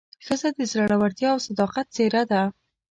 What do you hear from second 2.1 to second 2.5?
ده.